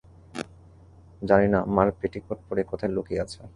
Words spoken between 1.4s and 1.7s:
না,